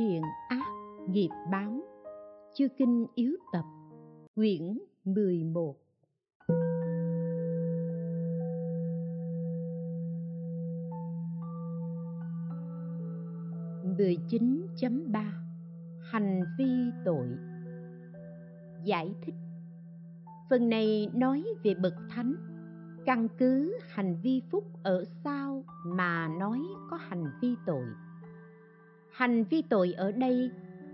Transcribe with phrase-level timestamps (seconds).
[0.00, 0.66] thiện ác
[1.08, 1.80] nghiệp báo.
[2.54, 3.64] Chư kinh yếu tập,
[4.34, 5.76] quyển 11
[13.98, 15.24] 19.3
[16.12, 17.26] Hành vi tội.
[18.84, 19.34] Giải thích.
[20.50, 22.34] Phần này nói về bậc thánh,
[23.06, 26.60] Căn cứ hành vi phúc ở sao mà nói
[26.90, 27.84] có hành vi tội.
[29.12, 30.50] Hành vi tội ở đây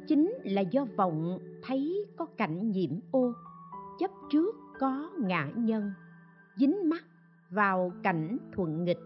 [0.06, 3.32] chính là do vọng thấy có cảnh nhiễm ô,
[3.98, 5.90] chấp trước có ngã nhân,
[6.56, 7.04] dính mắt
[7.50, 9.00] vào cảnh thuận nghịch,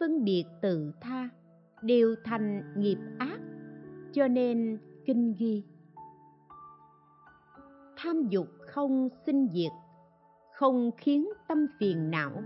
[0.00, 1.28] phân biệt tự tha,
[1.82, 3.40] đều thành nghiệp ác,
[4.12, 5.62] cho nên kinh ghi.
[7.96, 9.72] Tham dục không sinh diệt,
[10.54, 12.42] không khiến tâm phiền não.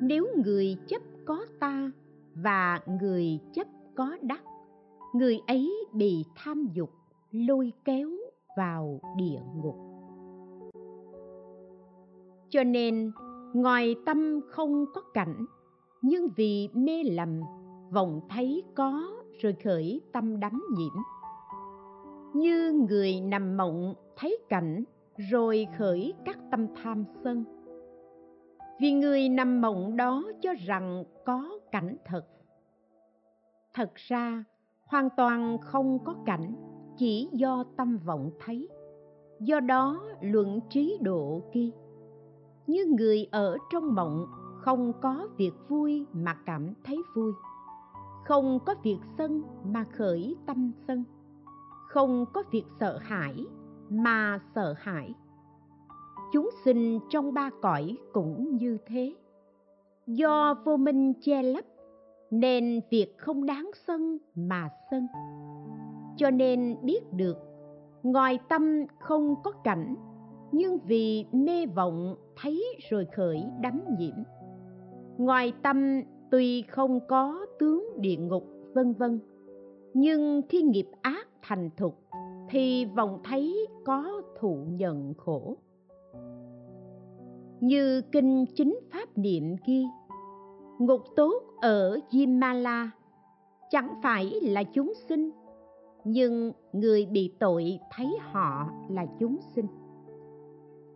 [0.00, 1.90] Nếu người chấp có ta
[2.34, 4.40] và người chấp có đắc
[5.12, 6.90] người ấy bị tham dục,
[7.30, 8.10] lôi kéo
[8.56, 9.76] vào địa ngục.
[12.48, 13.12] Cho nên,
[13.54, 15.46] ngoài tâm không có cảnh,
[16.02, 17.40] nhưng vì mê lầm
[17.90, 19.10] vọng thấy có
[19.42, 20.94] rồi khởi tâm đắm nhiễm.
[22.34, 24.84] Như người nằm mộng thấy cảnh
[25.30, 27.44] rồi khởi các tâm tham sân.
[28.80, 32.26] Vì người nằm mộng đó cho rằng có cảnh thật.
[33.74, 34.44] Thật ra
[34.88, 36.54] hoàn toàn không có cảnh,
[36.96, 38.68] chỉ do tâm vọng thấy.
[39.40, 41.70] Do đó luận trí độ kia,
[42.66, 44.26] như người ở trong mộng,
[44.60, 47.32] không có việc vui mà cảm thấy vui.
[48.24, 51.04] Không có việc sân mà khởi tâm sân.
[51.88, 53.46] Không có việc sợ hãi
[53.90, 55.14] mà sợ hãi.
[56.32, 59.14] Chúng sinh trong ba cõi cũng như thế.
[60.06, 61.64] Do vô minh che lấp
[62.30, 65.06] nên việc không đáng sân mà sân.
[66.16, 67.36] Cho nên biết được,
[68.02, 69.96] ngoài tâm không có cảnh,
[70.52, 74.16] nhưng vì mê vọng thấy rồi khởi đắm nhiễm.
[75.18, 78.44] Ngoài tâm tuy không có tướng địa ngục,
[78.74, 79.20] vân vân,
[79.94, 81.98] nhưng khi nghiệp ác thành thục
[82.50, 85.56] thì vọng thấy có thụ nhận khổ.
[87.60, 89.84] Như kinh chính pháp niệm ghi
[90.78, 92.90] ngục tốt ở Diêm-ma-la
[93.70, 95.30] chẳng phải là chúng sinh,
[96.04, 99.66] nhưng người bị tội thấy họ là chúng sinh.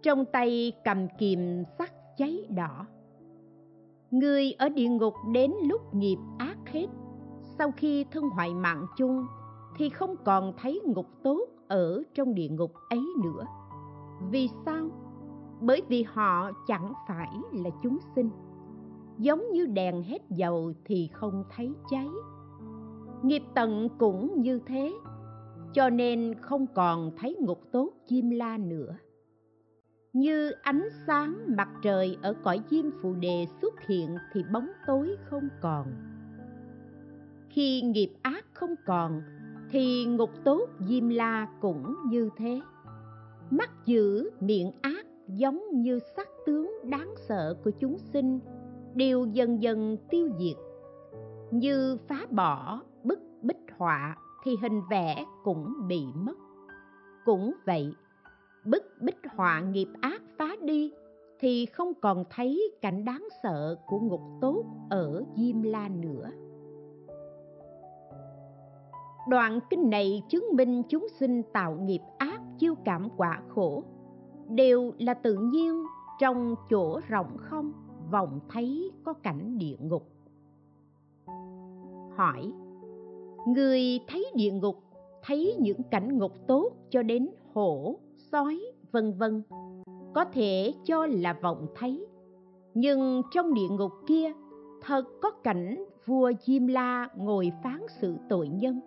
[0.02, 2.86] Trong tay cầm kìm sắt cháy đỏ.
[4.10, 6.86] Người ở địa ngục đến lúc nghiệp ác hết,
[7.58, 9.26] sau khi thân hoại mạng chung,
[9.76, 13.46] thì không còn thấy ngục tốt ở trong địa ngục ấy nữa.
[14.30, 14.88] Vì sao?
[15.60, 18.30] Bởi vì họ chẳng phải là chúng sinh
[19.22, 22.08] giống như đèn hết dầu thì không thấy cháy.
[23.22, 24.92] Nghiệp tận cũng như thế,
[25.72, 28.96] cho nên không còn thấy ngục tốt chim la nữa.
[30.12, 35.16] Như ánh sáng mặt trời ở cõi diêm phù đề xuất hiện thì bóng tối
[35.24, 35.86] không còn.
[37.48, 39.22] Khi nghiệp ác không còn
[39.70, 42.60] thì ngục tốt diêm la cũng như thế.
[43.50, 48.40] Mắt dữ miệng ác giống như sắc tướng đáng sợ của chúng sinh
[48.94, 50.56] đều dần dần tiêu diệt.
[51.50, 56.36] Như phá bỏ, bức bích họa thì hình vẽ cũng bị mất.
[57.24, 57.94] Cũng vậy,
[58.64, 60.92] bức bích họa nghiệp ác phá đi
[61.40, 66.30] thì không còn thấy cảnh đáng sợ của ngục tốt ở diêm la nữa.
[69.28, 73.84] Đoạn kinh này chứng minh chúng sinh tạo nghiệp ác chiêu cảm quả khổ
[74.48, 75.84] đều là tự nhiên
[76.20, 77.72] trong chỗ rộng không?
[78.12, 80.08] Vọng thấy có cảnh địa ngục.
[82.16, 82.52] Hỏi,
[83.46, 84.76] người thấy địa ngục,
[85.22, 88.60] thấy những cảnh ngục tốt cho đến hổ, sói,
[88.92, 89.42] vân vân,
[90.14, 92.06] có thể cho là vọng thấy,
[92.74, 94.32] nhưng trong địa ngục kia
[94.82, 98.80] thật có cảnh vua diêm la ngồi phán xử tội nhân,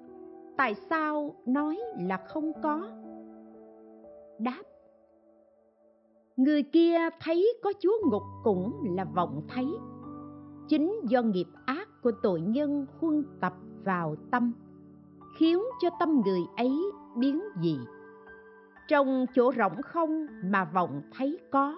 [0.58, 2.90] tại sao nói là không có?
[4.40, 4.64] Đáp
[6.38, 9.66] người kia thấy có chúa ngục cũng là vọng thấy.
[10.68, 13.54] Chính do nghiệp ác của tội nhân huân tập
[13.84, 14.54] vào tâm,
[15.38, 16.80] khiến cho tâm người ấy
[17.18, 17.78] biến dị.
[18.88, 21.78] Trong chỗ rỗng không mà vọng thấy có,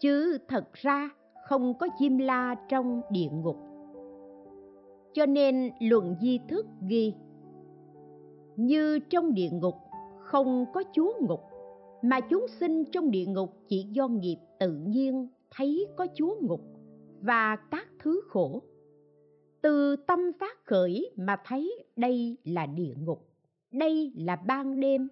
[0.00, 1.10] chứ thật ra
[1.48, 3.56] không có chim la trong địa ngục.
[5.12, 7.14] Cho nên luận di thức ghi,
[8.56, 9.74] như trong địa ngục
[10.18, 11.40] không có chúa ngục
[12.08, 16.60] mà chúng sinh trong địa ngục chỉ do nghiệp tự nhiên thấy có chúa ngục
[17.20, 18.62] và các thứ khổ.
[19.62, 23.28] Từ tâm phát khởi mà thấy đây là địa ngục,
[23.72, 25.08] đây là ban đêm,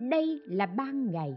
[0.00, 1.34] đây là ban ngày.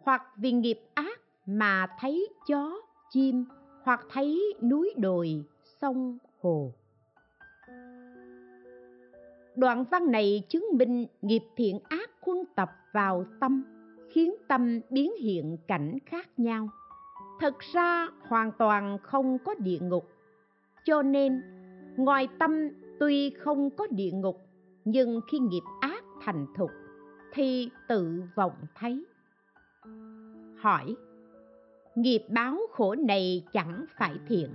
[0.00, 2.80] Hoặc vì nghiệp ác mà thấy chó,
[3.10, 3.44] chim,
[3.82, 5.44] hoặc thấy núi đồi,
[5.80, 6.72] sông, hồ.
[9.56, 13.77] Đoạn văn này chứng minh nghiệp thiện ác quân tập vào tâm
[14.10, 16.68] khiến tâm biến hiện cảnh khác nhau.
[17.40, 20.08] Thật ra hoàn toàn không có địa ngục.
[20.84, 21.42] Cho nên,
[21.96, 22.68] ngoài tâm
[23.00, 24.40] tuy không có địa ngục,
[24.84, 26.70] nhưng khi nghiệp ác thành thục,
[27.32, 29.04] thì tự vọng thấy.
[30.56, 30.96] Hỏi,
[31.94, 34.50] nghiệp báo khổ này chẳng phải thiện.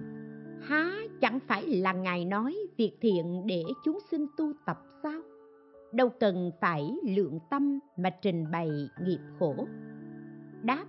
[0.62, 0.92] Há
[1.22, 5.22] chẳng phải là ngài nói việc thiện để chúng sinh tu tập sao?
[5.94, 8.70] Đâu cần phải lượng tâm mà trình bày
[9.02, 9.56] nghiệp khổ.
[10.64, 10.86] Đáp,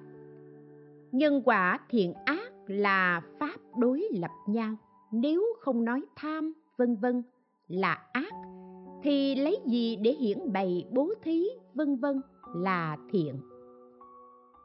[1.12, 4.76] nhân quả thiện ác là pháp đối lập nhau.
[5.12, 7.22] Nếu không nói tham, vân vân,
[7.68, 8.32] là ác,
[9.02, 12.20] thì lấy gì để hiển bày bố thí, vân vân,
[12.54, 13.34] là thiện?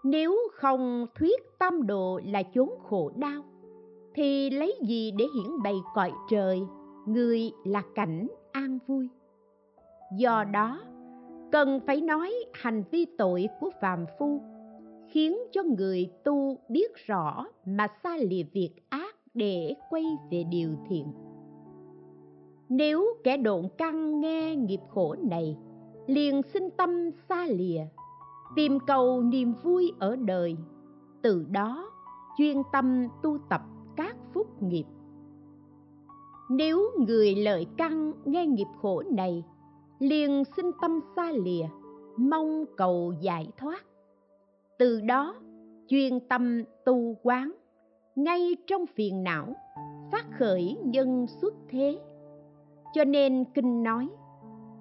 [0.03, 3.43] Nếu không thuyết tam độ là chốn khổ đau,
[4.15, 6.61] thì lấy gì để hiển bày cõi trời?
[7.05, 9.09] Người là cảnh an vui
[10.17, 10.81] do đó,
[11.51, 14.41] cần phải nói hành vi tội của phàm phu,
[15.09, 20.69] khiến cho người tu biết rõ mà xa lìa việc ác để quay về điều
[20.89, 21.05] thiện.
[22.69, 25.57] Nếu kẻ độn căn nghe nghiệp khổ này,
[26.07, 27.81] liền sinh tâm xa lìa,
[28.55, 30.57] tìm cầu niềm vui ở đời.
[31.21, 31.91] Từ đó,
[32.37, 33.61] chuyên tâm tu tập
[33.95, 34.85] các phúc nghiệp.
[36.49, 39.43] Nếu người lợi căn nghe nghiệp khổ này
[39.99, 41.65] liền sinh tâm xa lìa,
[42.17, 43.85] mong cầu giải thoát.
[44.77, 45.35] Từ đó,
[45.87, 47.51] chuyên tâm tu quán,
[48.15, 49.53] ngay trong phiền não,
[50.11, 51.99] phát khởi nhân xuất thế.
[52.93, 54.09] Cho nên kinh nói,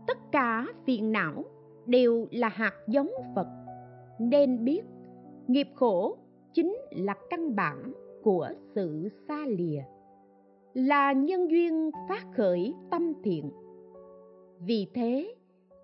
[0.07, 1.45] tất cả phiền não
[1.87, 3.47] đều là hạt giống phật.
[4.19, 4.83] Nên biết,
[5.47, 6.17] nghiệp khổ
[6.55, 7.93] chính là căn bản
[8.23, 9.83] của sự xa lìa.
[10.75, 13.51] Là nhân duyên phát khởi tâm thiện
[14.61, 15.35] vì thế,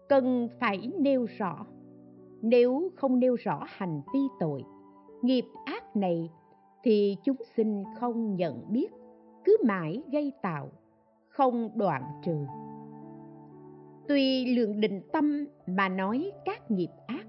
[0.08, 1.66] cần phải nêu rõ.
[2.42, 4.64] Nếu không nêu rõ hành vi tội,
[5.22, 6.30] nghiệp ác này,
[6.82, 8.88] thì chúng sinh không nhận biết,
[9.44, 10.68] cứ mãi gây tạo,
[11.28, 12.36] không đoạn trừ.
[14.08, 17.26] Tuy lượng định tâm mà nói các nghiệp ác,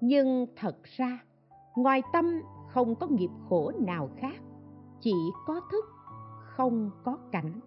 [0.00, 1.24] nhưng thật ra,
[1.76, 4.42] ngoài tâm không có nghiệp khổ nào khác,
[5.00, 5.14] chỉ
[5.46, 5.84] có thức,
[6.40, 7.60] không có cảnh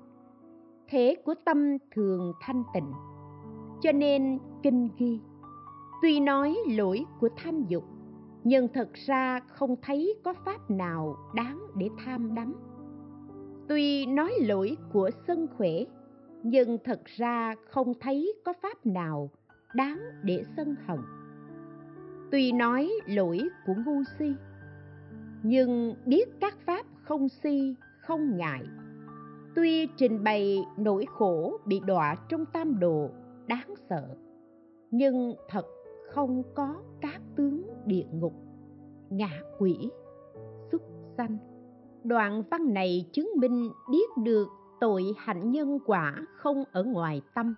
[0.94, 2.92] thế của tâm thường thanh tịnh.
[3.82, 5.20] Cho nên kinh ghi,
[6.02, 7.84] tuy nói lỗi của tham dục,
[8.44, 12.56] nhưng thật ra không thấy có pháp nào đáng để tham đắm.
[13.68, 15.72] Tuy nói lỗi của sân khỏe,
[16.44, 19.30] nhưng thật ra không thấy có pháp nào
[19.76, 21.00] đáng để sân hận.
[22.32, 24.34] Tuy nói lỗi của ngu si,
[25.44, 28.64] nhưng biết các pháp không si, không ngại
[29.56, 33.10] tuy trình bày nỗi khổ bị đọa trong tam đồ
[33.48, 34.16] đáng sợ,
[34.92, 35.66] nhưng thật
[36.10, 38.34] không có các tướng địa ngục,
[39.10, 39.90] ngạ quỷ
[40.72, 40.82] xuất
[41.18, 41.38] sanh.
[42.04, 44.48] Đoạn văn này chứng minh biết được
[44.80, 47.56] tội hạnh nhân quả không ở ngoài tâm.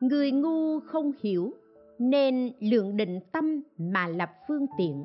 [0.00, 1.52] Người ngu không hiểu,
[1.98, 5.04] nên lượng định tâm mà lập phương tiện.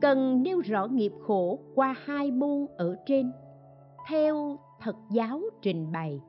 [0.00, 3.32] Cần nêu rõ nghiệp khổ qua hai môn ở trên.
[4.08, 6.20] Theo thật giáo trình bày.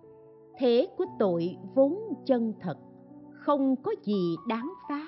[0.58, 2.78] Thế của tội vốn chân thật,
[3.32, 5.08] không có gì đáng phá.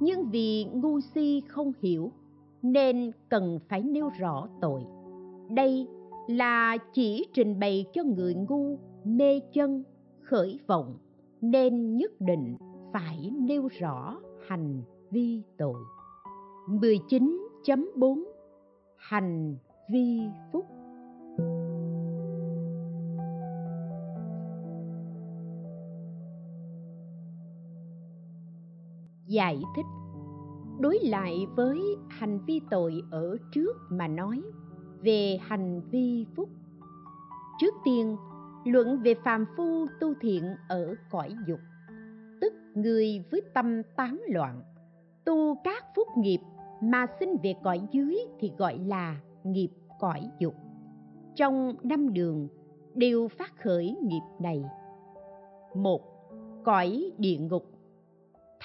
[0.00, 2.12] Nhưng vì ngu si không hiểu,
[2.62, 4.82] nên cần phải nêu rõ tội.
[5.50, 5.88] Đây
[6.28, 9.84] là chỉ trình bày cho người ngu mê chân,
[10.20, 10.94] khởi vọng,
[11.40, 12.56] nên nhất định
[12.92, 14.16] phải nêu rõ
[14.48, 15.80] hành vi tội.
[16.68, 18.24] 19.4
[18.96, 19.56] Hành
[19.92, 20.20] vi
[20.52, 20.66] phúc.
[29.34, 29.86] Giải thích.
[30.78, 34.42] Đối lại với hành vi tội ở trước mà nói
[35.00, 36.48] về hành vi phúc.
[37.60, 38.16] Trước tiên,
[38.64, 41.58] luận về phàm phu tu thiện ở cõi dục,
[42.40, 44.62] tức người với tâm tán loạn,
[45.24, 46.40] tu các phúc nghiệp
[46.82, 50.54] mà sinh về cõi dưới thì gọi là nghiệp cõi dục.
[51.34, 52.48] Trong năm đường
[52.94, 54.64] đều phát khởi nghiệp này.
[55.74, 56.00] Một,
[56.64, 57.73] cõi địa ngục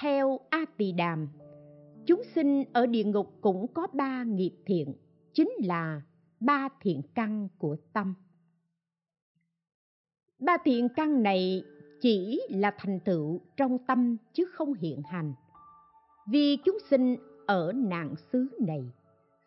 [0.00, 1.28] theo a tỳ đàm
[2.06, 4.94] chúng sinh ở địa ngục cũng có ba nghiệp thiện,
[5.32, 6.02] chính là
[6.40, 8.14] ba thiện căn của tâm.
[10.38, 11.64] Ba thiện căn này
[12.00, 15.32] chỉ là thành tựu trong tâm chứ không hiện hành.
[16.30, 17.16] Vì chúng sinh
[17.46, 18.84] ở nạn xứ này,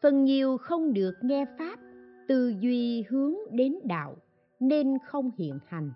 [0.01, 1.79] phần nhiều không được nghe pháp
[2.27, 4.15] tư duy hướng đến đạo
[4.59, 5.91] nên không hiện hành.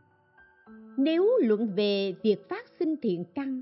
[0.98, 3.62] Nếu luận về việc phát sinh thiện căn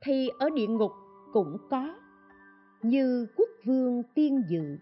[0.00, 0.92] thì ở địa ngục
[1.32, 1.94] cũng có.
[2.82, 4.78] Như quốc vương tiên dự,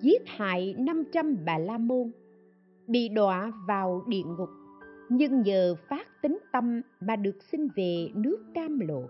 [0.00, 2.10] giết hại 500 bà la môn,
[2.86, 4.48] bị đọa vào địa ngục,
[5.08, 9.02] nhưng nhờ phát tính tâm mà được sinh về nước cam lộ.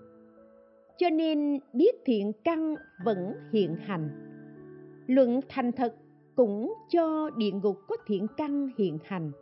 [0.99, 4.11] Cho nên biết thiện căn vẫn hiện hành.
[5.07, 5.95] Luận thành thật
[6.35, 9.33] cũng cho địa ngục có thiện căn hiện hành.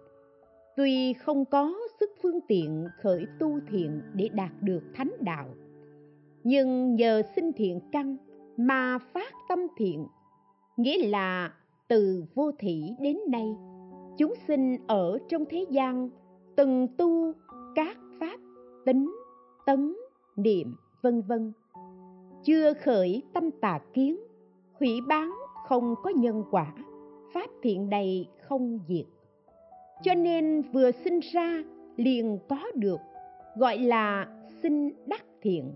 [0.77, 5.49] Tuy không có sức phương tiện khởi tu thiện để đạt được thánh đạo
[6.45, 8.17] nhưng nhờ sinh thiện căn,
[8.57, 10.07] mà phát tâm thiện,
[10.77, 11.53] nghĩa là
[11.89, 13.57] từ vô thủy đến nay.
[14.19, 16.11] Chúng sinh ở trong thế gian,
[16.57, 17.33] từng tu
[17.75, 18.37] các pháp,
[18.87, 19.17] tính,
[19.67, 19.97] tấn,
[20.37, 21.53] niệm, vân vân.
[22.45, 24.17] Chưa khởi tâm tà kiến,
[24.81, 25.35] hủy bán
[25.67, 26.75] không có nhân quả,
[27.35, 29.07] pháp thiện này không diệt.
[30.03, 31.63] Cho nên vừa sinh ra
[31.97, 33.01] liền có được,
[33.57, 34.29] gọi là
[34.63, 35.73] sinh đắc thiện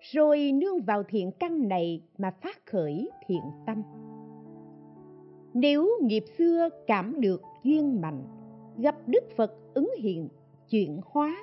[0.00, 3.82] rồi nương vào thiện căn này mà phát khởi thiện tâm.
[5.54, 8.22] Nếu nghiệp xưa cảm được duyên mạnh
[8.78, 10.28] gặp đức phật ứng hiện
[10.70, 11.36] chuyển hóa,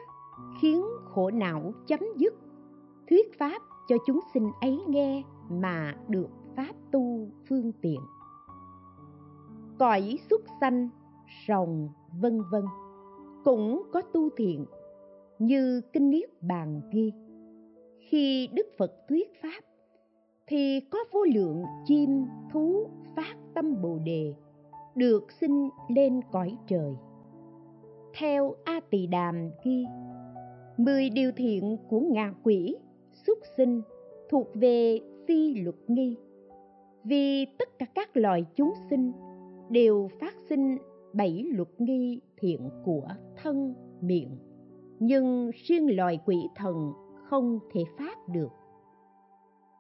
[0.61, 2.33] khiến khổ não chấm dứt,
[3.09, 7.99] thuyết pháp cho chúng sinh ấy nghe mà được pháp tu phương tiện.
[9.79, 10.89] Cõi xuất sanh,
[11.47, 11.89] rồng,
[12.21, 12.63] vân vân,
[13.43, 14.65] cũng có tu thiện
[15.39, 17.11] như kinh niết bàn ghi
[18.09, 19.61] khi đức phật thuyết pháp,
[20.47, 24.33] thì có vô lượng chim thú phát tâm bồ đề,
[24.95, 26.93] được sinh lên cõi trời.
[28.17, 29.85] Theo a tỳ đàm ghi,
[30.77, 32.75] mười điều thiện của ngạ quỷ
[33.25, 33.81] xuất sinh
[34.29, 36.15] thuộc về phi luật nghi.
[37.03, 39.11] Vì tất cả các loài chúng sinh
[39.69, 40.77] đều phát sinh
[41.13, 44.37] bảy luật nghi thiện của thân, miệng.
[44.99, 46.93] Nhưng riêng loài quỷ thần
[47.29, 48.49] không thể phát được.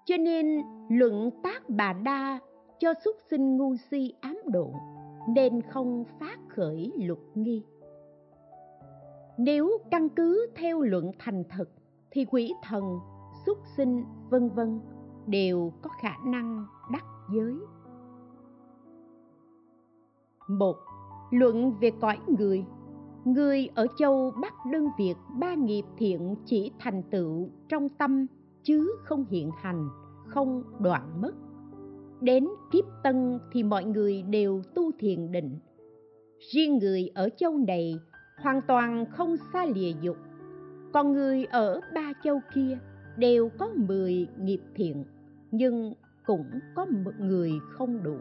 [0.05, 2.39] Cho nên luận tác bà đa
[2.79, 4.71] cho xuất sinh ngu si ám độ
[5.29, 7.63] nên không phát khởi luật nghi.
[9.37, 11.69] Nếu căn cứ theo luận thành thực
[12.11, 12.99] thì quỷ thần
[13.45, 14.79] xuất sinh vân vân
[15.27, 17.53] đều có khả năng đắc giới.
[20.47, 20.75] Một,
[21.31, 22.65] luận về cõi người
[23.25, 28.25] người ở châu bắc đơn việt ba nghiệp thiện chỉ thành tựu trong tâm,
[28.63, 29.89] chứ không hiện hành,
[30.27, 31.31] không đoạn mất.
[32.21, 35.59] Đến kiếp tân thì mọi người đều tu thiền định.
[36.53, 37.99] Riêng người ở châu này
[38.41, 40.17] hoàn toàn không xa lìa dục.
[40.93, 42.77] Còn người ở ba châu kia
[43.17, 45.05] đều có mười nghiệp thiện,
[45.51, 45.93] nhưng
[46.25, 48.17] cũng có một người không đủ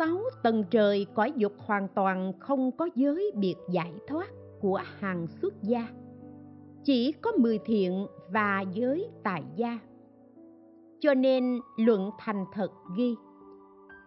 [0.00, 4.28] sáu tầng trời cõi dục hoàn toàn không có giới biệt giải thoát
[4.60, 5.88] của hàng xuất gia.
[6.84, 9.78] Chỉ có mười thiện và giới tài gia.
[11.00, 13.14] Cho nên luận thành thật ghi,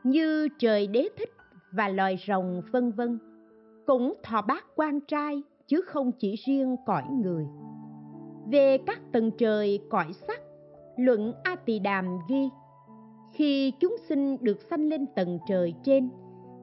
[0.04, 1.30] như trời đế thích
[1.72, 3.20] và loài rồng vân vân,
[3.86, 7.46] cũng thọ bát quan trai chứ không chỉ riêng cõi người.
[8.52, 10.42] Về các tầng trời cõi sắc,
[10.98, 12.50] luận a tỳ đàm ghi
[13.34, 16.10] khi chúng sinh được sanh lên tầng trời trên,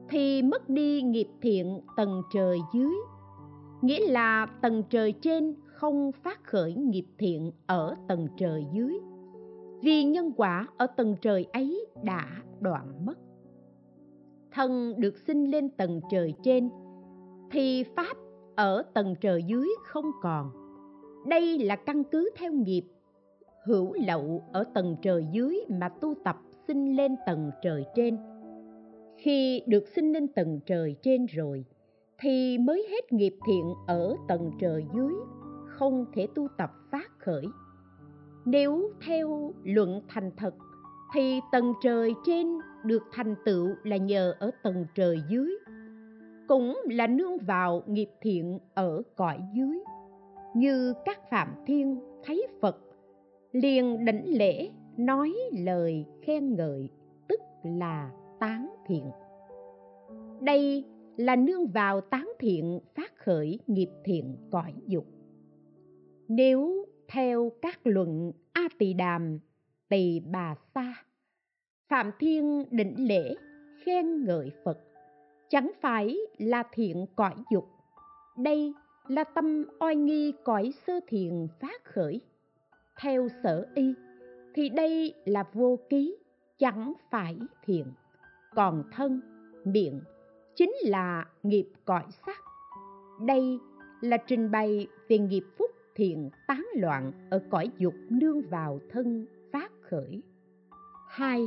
[0.09, 2.93] thì mất đi nghiệp thiện tầng trời dưới.
[3.81, 8.99] Nghĩa là tầng trời trên không phát khởi nghiệp thiện ở tầng trời dưới.
[9.81, 12.27] Vì nhân quả ở tầng trời ấy đã
[12.59, 13.17] đoạn mất.
[14.51, 16.69] Thân được sinh lên tầng trời trên,
[17.51, 18.17] thì pháp
[18.55, 20.51] ở tầng trời dưới không còn.
[21.27, 22.83] Đây là căn cứ theo nghiệp,
[23.65, 26.37] hữu lậu ở tầng trời dưới mà tu tập
[26.71, 28.17] sinh lên tầng trời trên.
[29.17, 31.65] Khi được sinh lên tầng trời trên rồi,
[32.19, 35.13] thì mới hết nghiệp thiện ở tầng trời dưới,
[35.67, 37.45] không thể tu tập phát khởi.
[38.45, 40.55] Nếu theo luận thành thật,
[41.13, 42.47] thì tầng trời trên
[42.85, 45.51] được thành tựu là nhờ ở tầng trời dưới,
[46.47, 49.79] cũng là nương vào nghiệp thiện ở cõi dưới.
[50.55, 52.77] Như các phạm thiên, thấy phật,
[53.51, 56.89] liền đảnh lễ nói lời khen ngợi,
[57.27, 59.11] tức là tán thiện.
[60.41, 60.85] Đây
[61.17, 65.05] là nương vào tán thiện phát khởi nghiệp thiện cõi dục.
[66.27, 69.39] Nếu theo các luận a tỳ đàm
[69.89, 70.93] tỳ bà sa,
[71.89, 73.35] phạm thiên định lễ
[73.85, 74.77] khen ngợi phật,
[75.49, 77.65] chẳng phải là thiện cõi dục.
[78.37, 78.73] Đây
[79.07, 82.21] là tâm oai nghi cõi sơ thiền phát khởi.
[83.01, 83.93] Theo sở y
[84.53, 86.17] thì đây là vô ký,
[86.57, 87.85] chẳng phải thiện.
[88.55, 89.21] Còn thân,
[89.65, 90.01] miệng,
[90.55, 92.37] chính là nghiệp cõi sắc.
[93.25, 93.59] Đây
[94.01, 99.25] là trình bày về nghiệp phúc thiện tán loạn ở cõi dục nương vào thân
[99.51, 100.21] phát khởi.
[101.09, 101.41] Hai,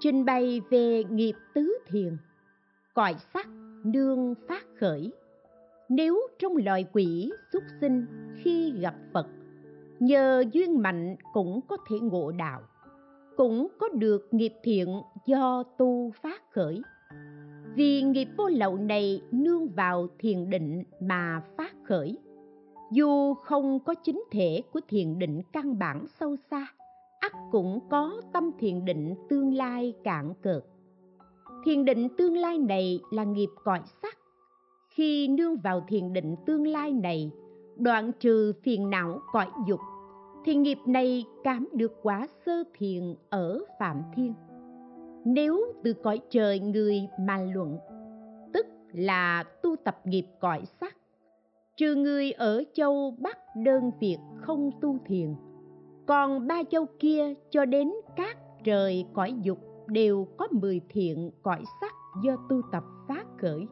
[0.00, 2.16] trình bày về nghiệp tứ thiền.
[2.94, 3.48] Cõi sắc
[3.84, 5.12] nương phát khởi.
[5.88, 8.06] Nếu trong loài quỷ xuất sinh
[8.42, 9.26] khi gặp phật
[10.00, 12.60] nhờ duyên mạnh cũng có thể ngộ đạo,
[13.36, 14.88] cũng có được nghiệp thiện
[15.26, 16.82] do tu phát khởi.
[17.74, 22.18] Vì nghiệp vô lậu này nương vào thiền định mà phát khởi.
[22.92, 26.66] Dù không có chính thể của thiền định căn bản sâu xa,
[27.20, 30.64] ắt cũng có tâm thiền định tương lai cạn cợt
[31.64, 34.18] thiền định tương lai này là nghiệp cõi sắc.
[34.88, 37.30] Khi nương vào thiền định tương lai này
[37.76, 39.80] đoạn trừ phiền não cõi dục,
[40.44, 44.34] thì nghiệp này cảm được quả sơ thiền ở phạm thiên.
[45.24, 47.78] Nếu từ cõi trời người mà luận,
[48.52, 50.96] tức là tu tập nghiệp cõi sắc,
[51.76, 55.34] trừ người ở châu bắc đơn việt không tu thiền,
[56.06, 61.62] còn ba châu kia cho đến các trời cõi dục đều có mười thiện cõi
[61.80, 63.66] sắc do tu tập phát khởi.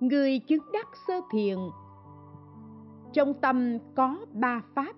[0.00, 1.58] Người chứng đắc sơ thiền
[3.16, 4.92] trong tâm có ba pháp,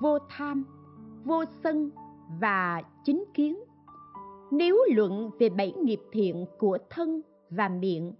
[0.00, 0.64] vô tham,
[1.24, 1.90] vô sân
[2.40, 3.58] và chính kiến.
[4.50, 8.12] Nếu luận về bảy nghiệp thiện của thân và miệng,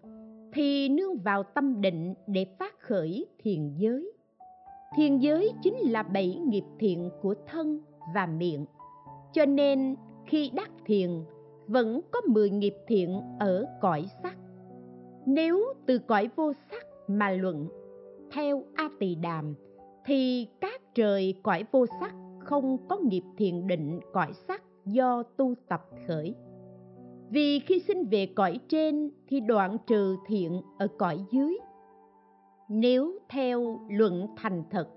[0.53, 4.13] thì nương vào tâm định để phát khởi thiền giới.
[4.97, 7.81] Thiền giới chính là bảy nghiệp thiện của thân
[8.15, 8.67] và miệng.
[9.33, 11.11] Cho nên khi đắc thiền,
[11.67, 14.37] vẫn có mười nghiệp thiện ở cõi sắc.
[15.27, 17.69] Nếu từ cõi vô sắc mà luận
[18.33, 19.55] theo a tỳ đàm,
[20.05, 25.55] thì các trời cõi vô sắc không có nghiệp thiền định cõi sắc do tu
[25.69, 26.35] tập khởi.
[27.31, 31.59] Vì khi sinh về cõi trên thì đoạn trừ thiện ở cõi dưới.
[32.69, 34.89] Nếu theo luận thành thật,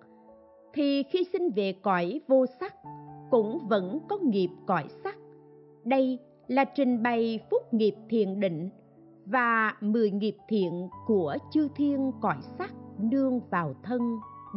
[0.74, 2.76] thì khi sinh về cõi vô sắc
[3.32, 5.17] cũng vẫn có nghiệp cõi sắc.
[5.84, 8.69] Đây là trình bày phúc nghiệp thiền định
[9.26, 14.02] và mười nghiệp thiện của chư thiên cõi sắc nương vào thân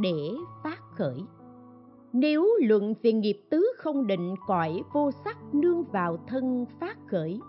[0.03, 1.24] để phát khởi.
[2.12, 7.40] Nếu luận về nghiệp tứ không định cõi vô sắc nương vào thân phát khởi,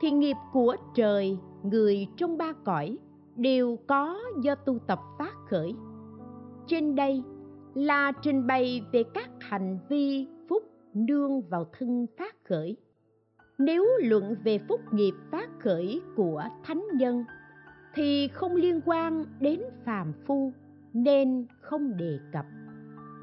[0.00, 2.98] thì nghiệp của trời, người trong ba cõi
[3.36, 5.74] đều có do tu tập phát khởi.
[6.66, 7.22] Trên đây
[7.74, 10.62] là trình bày về các hành vi phúc
[10.94, 12.76] nương vào thân phát khởi.
[13.58, 17.24] Nếu luận về phúc nghiệp phát khởi của thánh nhân
[17.94, 20.52] thì không liên quan đến phàm phu,
[20.92, 22.46] nên không đề cập.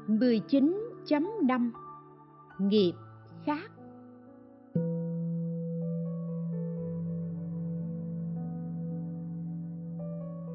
[0.08, 1.70] 19.5
[2.58, 2.92] Nghiệp
[3.44, 3.70] khác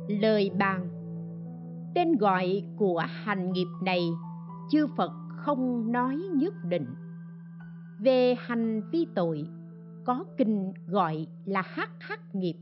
[0.08, 0.89] Lời bàn.
[1.95, 4.02] Tên gọi của hành nghiệp này,
[4.69, 6.86] chư Phật không nói nhất định.
[7.99, 9.47] Về hành vi tội,
[10.06, 12.56] có kinh gọi là hắc hắc nghiệp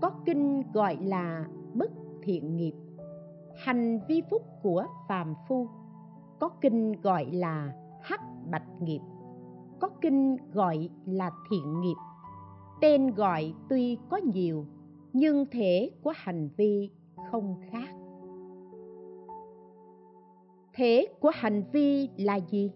[0.00, 1.90] có kinh gọi là bất
[2.22, 2.72] thiện nghiệp.
[3.56, 5.68] Hành vi phúc của phàm phu.
[6.40, 9.00] Có kinh gọi là hắc bạch nghiệp.
[9.80, 11.96] Có kinh gọi là thiện nghiệp.
[12.80, 14.66] Tên gọi tuy có nhiều,
[15.12, 16.90] nhưng thể của hành vi
[17.30, 17.88] không khác.
[20.74, 22.72] Thể của hành vi là gì?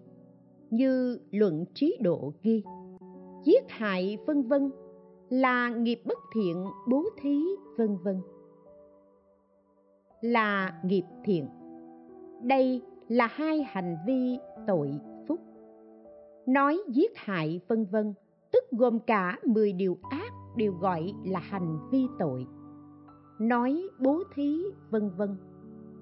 [0.70, 2.62] Như luận trí độ ghi.
[3.44, 4.70] Giết hại vân vân
[5.32, 7.44] là nghiệp bất thiện, bố thí,
[7.78, 8.20] vân vân.
[10.20, 11.48] Là nghiệp thiện.
[12.42, 14.90] Đây là hai hành vi tội
[15.28, 15.40] phúc.
[16.46, 18.14] Nói giết hại, vân vân,
[18.52, 22.46] tức gồm cả 10 điều ác đều gọi là hành vi tội.
[23.38, 25.36] Nói bố thí, vân vân,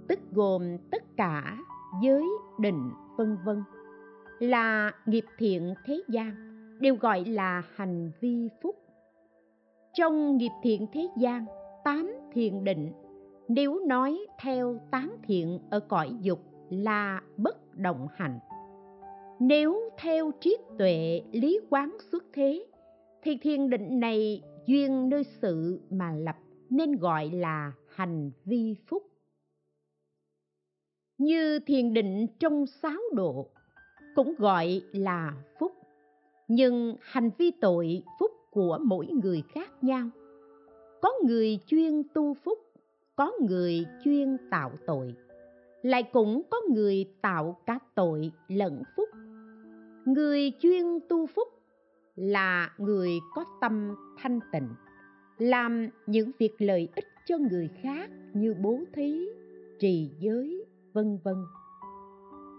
[0.08, 1.58] tức gồm tất cả
[2.02, 2.24] giới
[2.58, 3.62] định, vân vân.
[4.38, 6.34] Là nghiệp thiện thế gian
[6.80, 8.79] đều gọi là hành vi phúc
[9.94, 11.46] trong nghiệp thiện thế gian,
[11.84, 12.92] tám thiền định.
[13.48, 18.38] Nếu nói theo tán thiện ở cõi dục là bất động hành.
[19.40, 22.66] Nếu theo triết tuệ lý quán xuất thế,
[23.22, 26.36] thì thiền định này duyên nơi sự mà lập,
[26.70, 29.02] nên gọi là hành vi phúc.
[31.18, 33.48] Như thiền định trong sáu độ,
[34.14, 35.72] cũng gọi là phúc.
[36.48, 40.08] Nhưng hành vi tội phúc của mỗi người khác nhau.
[41.02, 42.58] Có người chuyên tu phúc,
[43.16, 45.14] có người chuyên tạo tội.
[45.82, 49.08] Lại cũng có người tạo cả tội lẫn phúc.
[50.04, 51.48] Người chuyên tu phúc
[52.16, 54.68] là người có tâm thanh tịnh,
[55.38, 59.26] làm những việc lợi ích cho người khác như bố thí,
[59.78, 61.36] trì giới, vân vân.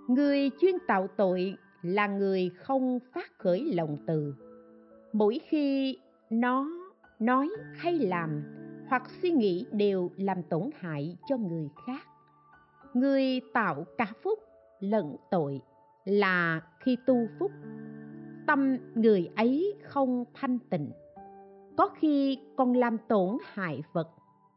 [0.08, 4.34] Người chuyên tạo tội là người không phát khởi lòng từ
[5.14, 5.98] mỗi khi
[6.30, 6.68] nó
[7.20, 8.44] nói hay làm
[8.88, 12.08] hoặc suy nghĩ đều làm tổn hại cho người khác.
[12.94, 14.40] Người tạo cả phúc
[14.80, 15.62] lẫn tội
[16.06, 17.52] là khi tu phúc.
[18.48, 20.92] Tâm người ấy không thanh tịnh.
[21.78, 24.10] Có khi còn làm tổn hại vật.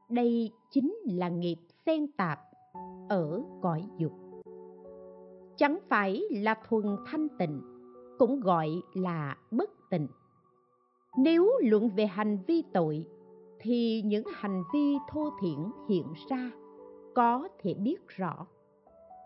[0.08, 2.40] Đây chính là nghiệp xen tạp
[3.08, 4.12] ở cõi dục.
[5.56, 7.60] Chẳng phải là thuần thanh tịnh,
[8.18, 10.08] cũng gọi là bất tịnh
[11.16, 13.07] nếu luận về hành vi tội,
[13.59, 16.50] thì những hành vi thô thiển hiện ra
[17.14, 18.46] có thể biết rõ.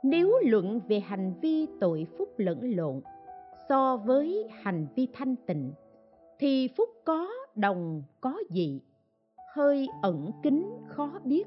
[0.02, 3.00] Nếu luận về hành vi tội phúc lẫn lộn
[3.68, 5.72] so với hành vi thanh tịnh,
[6.38, 8.80] thì phúc có, đồng có dị.
[9.54, 11.44] Hơi ẩn kín khó biết.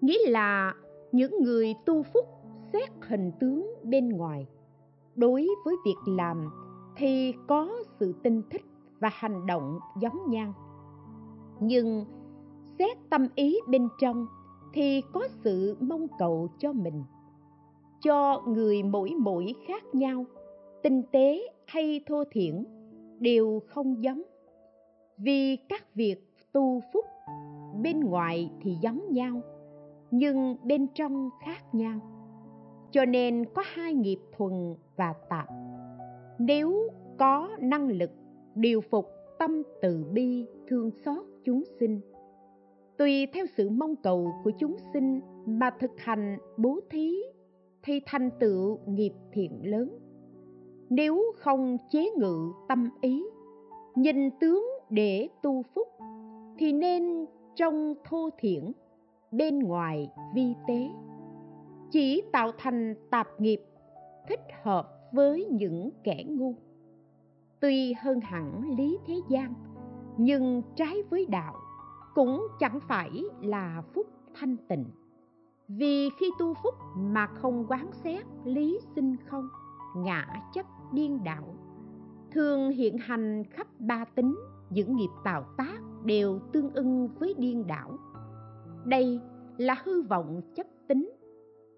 [0.00, 0.74] Nghĩa là
[1.12, 2.24] những người tu phúc
[2.72, 4.46] xét hình tướng bên ngoài,
[5.14, 6.50] đối với việc làm
[6.96, 8.62] thì có sự tinh thích
[9.00, 10.54] và hành động giống nhau.
[11.60, 12.04] Nhưng
[12.78, 14.26] xét tâm ý bên trong
[14.72, 17.04] thì có sự mong cầu cho mình,
[18.02, 20.24] cho người mỗi mỗi khác nhau,
[20.82, 22.64] tinh tế hay thô thiển,
[23.18, 24.22] đều không giống.
[25.18, 26.16] Vì các việc
[26.52, 27.04] tu phúc
[27.82, 29.40] bên ngoài thì giống nhau,
[30.10, 32.00] nhưng bên trong khác nhau.
[32.90, 35.48] Cho nên có hai nghiệp thuần và tạp.
[36.38, 38.10] Nếu có năng lực
[38.56, 39.06] điều phục
[39.38, 42.00] tâm từ bi thương xót chúng sinh.
[42.98, 47.16] Tùy theo sự mong cầu của chúng sinh mà thực hành bố thí
[47.82, 49.98] thì thành tựu nghiệp thiện lớn.
[50.90, 53.24] Nếu không chế ngự tâm ý,
[53.94, 55.88] nhìn tướng để tu phúc,
[56.58, 58.72] thì nên trong thô thiển,
[59.30, 60.88] bên ngoài vi tế.
[61.90, 63.60] Chỉ tạo thành tạp nghiệp,
[64.28, 66.54] thích hợp với những kẻ ngu
[67.60, 69.54] tuy hơn hẳn lý thế gian,
[70.16, 71.54] nhưng trái với đạo
[72.14, 74.84] cũng chẳng phải là phúc thanh tịnh.
[75.68, 79.48] Vì khi tu phúc mà không quán xét lý sinh không,
[79.96, 81.54] ngã chấp điên đạo,
[82.30, 84.36] thường hiện hành khắp ba tính,
[84.70, 87.98] những nghiệp tạo tác đều tương ưng với điên đảo
[88.86, 89.20] đây
[89.56, 91.10] là hư vọng chấp tính,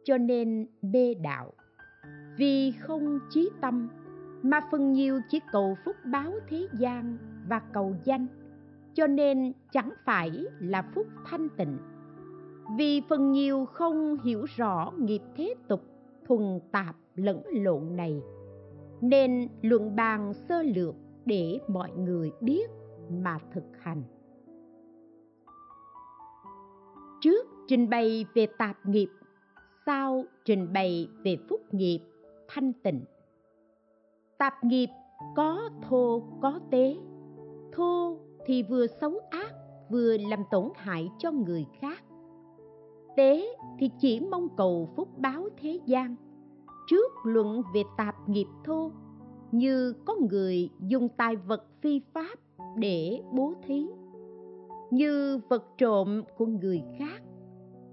[0.04, 1.52] cho nên bê đạo.
[2.38, 3.88] Vì không trí tâm
[4.42, 8.26] mà phần nhiều chỉ cầu phúc báo thế gian và cầu danh,
[8.94, 11.78] cho nên chẳng phải là phúc thanh tịnh.
[12.78, 15.82] Vì phần nhiều không hiểu rõ nghiệp thế tục
[16.26, 18.22] thuần tạp lẫn lộn này,
[19.00, 22.70] nên luận bàn sơ lược để mọi người biết
[23.10, 24.02] mà thực hành.
[27.20, 29.08] Trước trình bày về tạp nghiệp,
[29.86, 32.00] sau trình bày về phúc nghiệp
[32.48, 33.04] thanh tịnh
[34.38, 34.88] tạp nghiệp
[35.36, 36.96] có thô, có tế.
[37.72, 39.54] Thô thì vừa xấu ác,
[39.90, 42.04] vừa làm tổn hại cho người khác.
[43.16, 46.16] Tế thì chỉ mong cầu phúc báo thế gian.
[46.90, 48.90] Trước luận về tạp nghiệp thô,
[49.52, 52.38] như có người dùng tài vật phi pháp
[52.76, 53.86] để bố thí.
[54.90, 57.22] Như vật trộm của người khác,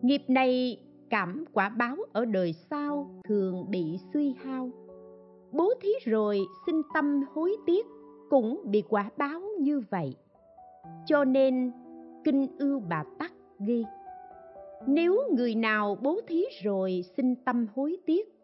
[0.02, 4.70] nghiệp này cảm quả báo ở đời sau thường bị suy hao
[5.56, 7.86] bố thí rồi sinh tâm hối tiếc
[8.30, 10.16] cũng bị quả báo như vậy.
[11.06, 11.72] Cho nên,
[12.24, 13.86] kinh ưu bà tắc ghi,
[14.88, 18.36] nếu người nào bố thí rồi sinh tâm hối tiếc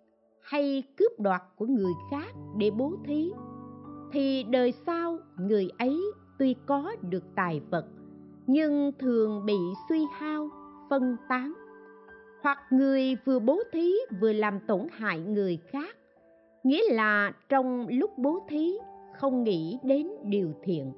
[0.42, 3.32] hay cướp đoạt của người khác để bố thí,
[4.12, 5.98] thì đời sau người ấy
[6.40, 7.86] tuy có được tài vật
[8.48, 9.58] nhưng thường bị
[9.90, 10.50] suy hao,
[10.90, 11.54] phân tán.
[12.42, 15.96] Hoặc người vừa bố thí vừa làm tổn hại người khác
[16.64, 18.78] nghĩa là trong lúc bố thí,
[19.14, 20.94] không nghĩ đến điều thiện.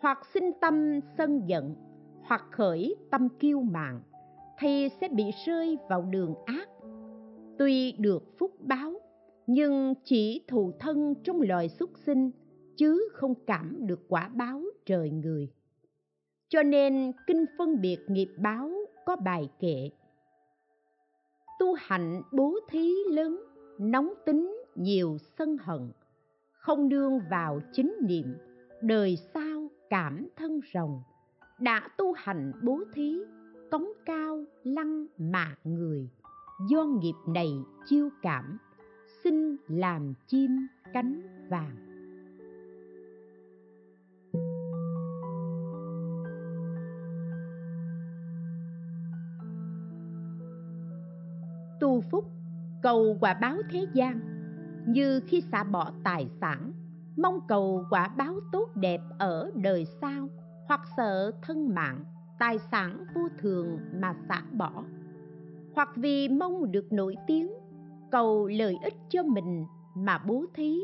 [0.00, 1.74] Hoặc sinh tâm sân giận,
[2.22, 4.00] hoặc khởi tâm kiêu mạn,
[4.58, 6.68] thì sẽ bị rơi vào đường ác.
[7.58, 8.92] Tuy được phúc báo,
[9.46, 12.30] nhưng chỉ thù thân trong loài xuất sinh,
[12.76, 15.48] chứ không cảm được quả báo trời người.
[16.48, 18.70] Cho nên kinh phân biệt nghiệp báo
[19.06, 19.90] có bài kệ.
[21.58, 23.42] Tu hạnh bố thí lớn,
[23.78, 25.90] nóng tính nhiều sân hận,
[26.52, 28.34] không nương vào chính niệm,
[28.82, 31.02] đời sau cảm thân rồng.
[31.58, 33.18] Đã tu hành bố thí,
[33.70, 36.10] cống cao lăng mạ người.
[36.68, 37.48] Do nghiệp này
[37.86, 38.58] chiêu cảm,
[39.24, 41.76] xin làm chim cánh vàng.
[51.80, 52.24] Tu phúc,
[52.82, 54.31] cầu quả báo thế gian
[54.86, 56.72] như khi xả bỏ tài sản,
[57.16, 60.28] mong cầu quả báo tốt đẹp ở đời sau,
[60.68, 62.04] hoặc sợ thân mạng,
[62.38, 64.84] tài sản vô thường mà xả bỏ.
[65.74, 67.52] Hoặc vì mong được nổi tiếng,
[68.10, 69.64] cầu lợi ích cho mình
[69.94, 70.80] mà bố thí,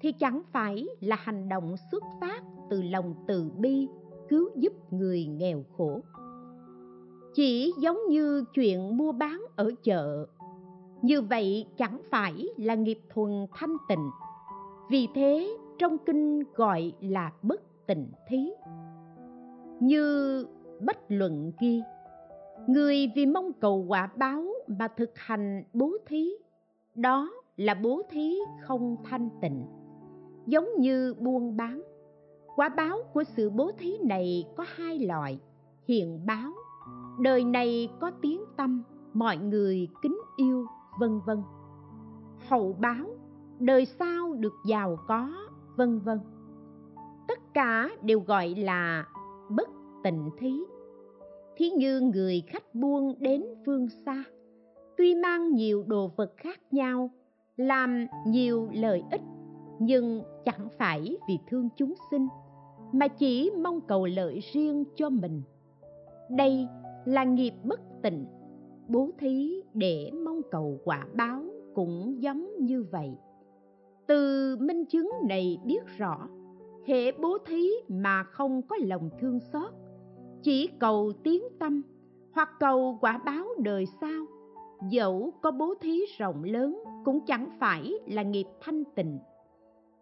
[0.00, 3.88] thì chẳng phải là hành động xuất phát từ lòng từ bi,
[4.28, 6.00] cứu giúp người nghèo khổ.
[7.34, 10.26] Chỉ giống như chuyện mua bán ở chợ
[11.02, 14.10] như vậy chẳng phải là nghiệp thuần thanh tịnh.
[14.90, 18.50] Vì thế, trong kinh gọi là bất tịnh thí.
[19.80, 20.46] Như
[20.80, 21.82] bất luận ghi,
[22.66, 26.30] người vì mong cầu quả báo mà thực hành bố thí,
[26.94, 29.66] đó là bố thí không thanh tịnh.
[30.46, 31.82] Giống như buôn bán,
[32.56, 35.38] quả báo của sự bố thí này có hai loại
[35.88, 36.52] hiện báo.
[37.20, 40.66] Đời này có tiếng tâm, mọi người kính yêu
[40.98, 41.42] vân vân.
[42.48, 43.06] Hậu báo,
[43.58, 45.32] đời sau được giàu có,
[45.76, 46.18] vân vân.
[47.28, 49.06] Tất cả đều gọi là
[49.50, 49.68] bất
[50.04, 50.60] tịnh thí.
[51.56, 54.24] Thí như người khách buôn đến phương xa,
[54.96, 57.10] tuy mang nhiều đồ vật khác nhau,
[57.56, 59.22] làm nhiều lợi ích,
[59.78, 62.28] nhưng chẳng phải vì thương chúng sinh,
[62.92, 65.42] mà chỉ mong cầu lợi riêng cho mình.
[66.30, 66.66] Đây
[67.04, 68.26] là nghiệp bất tịnh
[68.88, 71.42] bố thí để mong cầu quả báo
[71.74, 73.10] cũng giống như vậy.
[74.06, 76.28] Từ minh chứng này biết rõ,
[76.86, 79.72] hệ bố thí mà không có lòng thương xót,
[80.42, 81.82] chỉ cầu tiếng tâm
[82.32, 84.26] hoặc cầu quả báo đời sau.
[84.90, 89.18] Dẫu có bố thí rộng lớn cũng chẳng phải là nghiệp thanh tịnh.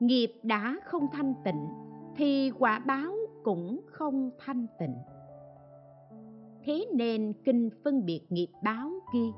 [0.00, 1.66] Nghiệp đã không thanh tịnh
[2.16, 4.94] thì quả báo cũng không thanh tịnh
[6.70, 9.32] thế nên kinh phân biệt nghiệp báo ghi.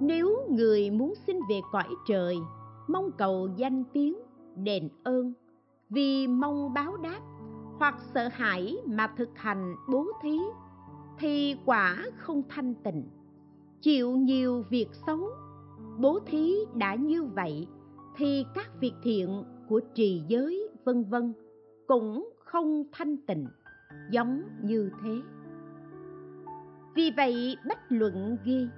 [0.00, 2.36] Nếu người muốn xin về cõi trời,
[2.88, 4.16] mong cầu danh tiếng,
[4.56, 5.32] đền ơn.
[5.90, 7.20] Vì mong báo đáp,
[7.78, 10.38] hoặc sợ hãi mà thực hành bố thí,
[11.18, 13.08] thì quả không thanh tịnh.
[13.80, 15.20] Chịu nhiều việc xấu,
[15.98, 17.66] bố thí đã như vậy,
[18.16, 21.32] thì các việc thiện của trì giới vân vân
[21.86, 23.46] cũng không thanh tịnh,
[24.10, 25.20] giống như thế
[26.96, 28.68] vì vậy, bách luận ghi,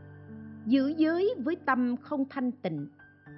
[0.66, 2.86] giữ giới với tâm không thanh tịnh,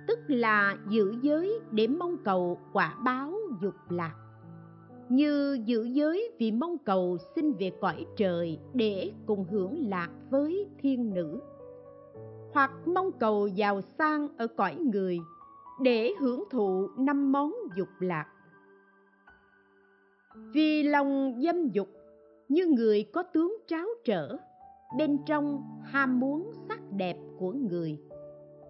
[0.09, 4.15] tức là giữ giới để mong cầu quả báo dục lạc.
[5.09, 10.69] Như giữ giới vì mong cầu xin về cõi trời để cùng hưởng lạc với
[10.79, 11.41] thiên nữ.
[12.53, 15.19] Hoặc mong cầu giàu sang ở cõi người
[15.83, 18.27] để hưởng thụ năm món dục lạc.
[20.53, 21.89] Vì lòng dâm dục,
[22.49, 24.37] như người có tướng tráo trở
[24.97, 27.99] bên trong ham muốn sắc đẹp của người.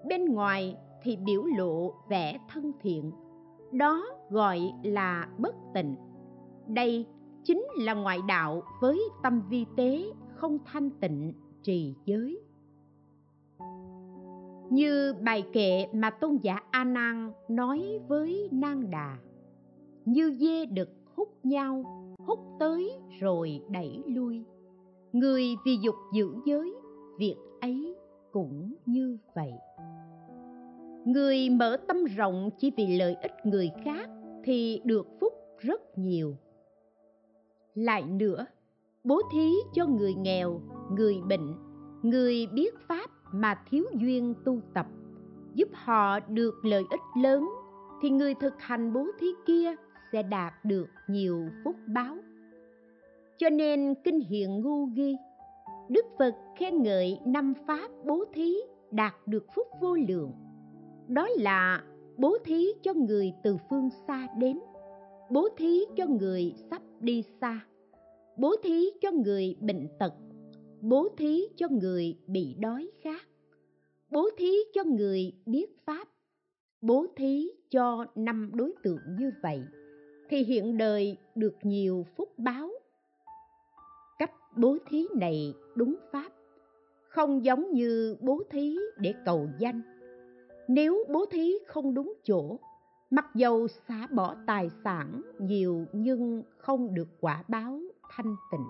[0.08, 3.12] Bên ngoài thì biểu lộ vẻ thân thiện.
[3.72, 5.96] Đó gọi là bất tịnh.
[6.66, 7.06] Đây
[7.44, 10.04] chính là ngoại đạo với tâm vi tế
[10.34, 12.40] không thanh tịnh trì giới.
[14.70, 19.18] Như bài kệ mà tôn giả a nan nói với nang đà,
[20.04, 21.84] như dê đực hút nhau,
[22.18, 24.44] hút tới rồi đẩy lui
[25.12, 26.74] người vì dục giữ giới,
[27.18, 27.96] việc ấy
[28.32, 29.52] cũng như vậy.
[31.04, 34.10] Người mở tâm rộng chỉ vì lợi ích người khác
[34.44, 36.36] thì được phúc rất nhiều.
[37.74, 38.46] Lại nữa,
[39.04, 41.54] bố thí cho người nghèo, người bệnh,
[42.02, 44.86] người biết pháp mà thiếu duyên tu tập,
[45.54, 47.48] giúp họ được lợi ích lớn
[48.02, 49.74] thì người thực hành bố thí kia
[50.12, 52.16] sẽ đạt được nhiều phúc báo
[53.40, 55.16] cho nên kinh hiện ngu ghi,
[55.88, 58.54] đức phật khen ngợi năm pháp bố thí
[58.90, 60.32] đạt được phúc vô lượng.
[61.08, 61.84] Đó là
[62.16, 64.58] bố thí cho người từ phương xa đến,
[65.30, 67.60] bố thí cho người sắp đi xa,
[68.38, 70.12] bố thí cho người bệnh tật,
[70.80, 73.22] bố thí cho người bị đói khát,
[74.10, 76.08] bố thí cho người biết pháp,
[76.80, 79.60] bố thí cho năm đối tượng như vậy.
[80.28, 82.70] Thì hiện đời được nhiều phúc báo
[84.56, 86.32] bố thí này đúng pháp,
[87.08, 89.82] không giống như bố thí để cầu danh.
[90.68, 92.58] Nếu bố thí không đúng chỗ,
[93.10, 98.66] mặc dầu xả bỏ tài sản nhiều nhưng không được quả báo thanh tịnh.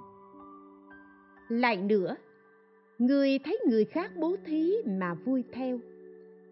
[1.48, 2.16] Lại nữa,
[2.98, 5.80] người thấy người khác bố thí mà vui theo.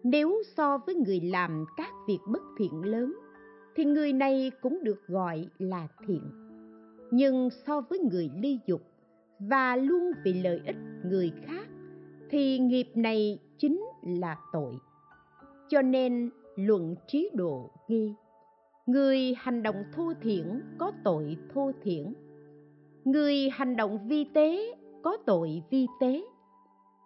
[0.03, 3.15] Nếu so với người làm các việc bất thiện lớn,
[3.75, 6.21] thì người này cũng được gọi là thiện.
[7.11, 8.81] Nhưng so với người ly dục
[9.39, 10.75] và luôn vì lợi ích
[11.05, 11.67] người khác,
[12.29, 14.73] thì nghiệp này chính là tội.
[15.69, 18.13] Cho nên luận trí độ ghi,
[18.85, 22.13] người hành động thô thiển có tội thô thiển.
[23.03, 26.23] Người hành động vi tế có tội vi tế.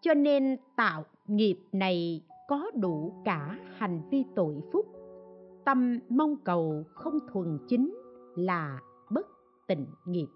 [0.02, 4.86] Cho nên tạo nghiệp này có đủ cả hành vi tội phúc.
[5.66, 7.96] Tâm mong cầu không thuần chính
[8.36, 9.28] là bất
[9.68, 10.28] tịnh nghiệp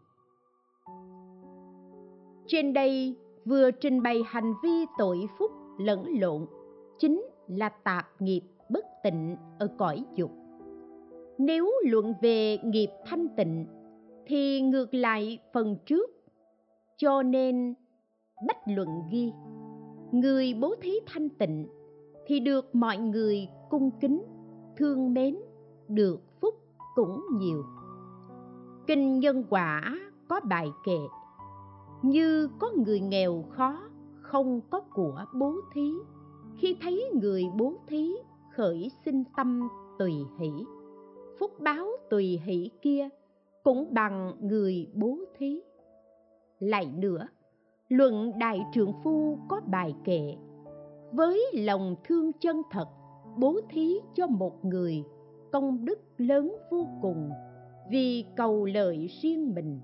[2.48, 6.46] trên đây vừa trình bày hành vi tội phúc lẫn lộn,
[7.00, 10.32] chính là tạp nghiệp bất tịnh ở cõi dục.
[11.38, 13.66] Nếu luận về nghiệp thanh tịnh,
[14.26, 16.10] thì ngược lại phần trước.
[16.98, 17.74] Cho nên,
[18.48, 19.32] bách luận ghi,
[20.12, 21.68] người bố thí thanh tịnh
[22.26, 24.24] thì được mọi người cung kính,
[24.78, 25.38] thương mến,
[25.88, 26.54] được phúc
[26.96, 27.64] cũng nhiều.
[28.88, 30.98] Kinh nhân quả có bài kệ
[32.02, 33.80] như có người nghèo khó,
[34.22, 35.92] không có của bố thí.
[36.58, 38.12] Khi thấy người bố thí,
[38.56, 39.68] khởi sinh tâm
[40.00, 40.52] tùy hỷ.
[41.40, 43.10] Phúc báo tùy hỷ kia
[43.64, 45.62] cũng bằng người bố thí.
[46.60, 47.28] Lại nữa,
[47.90, 50.36] luận đại trượng phu có bài kệ,
[51.12, 52.88] với lòng thương chân thật,
[53.38, 55.04] bố thí cho một người
[55.52, 57.30] công đức lớn vô cùng.
[57.90, 59.80] Vì cầu lợi riêng mình